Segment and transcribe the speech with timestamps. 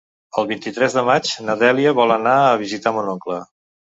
[0.41, 3.39] El vint-i-tres de maig na Dèlia vol anar a visitar mon oncle.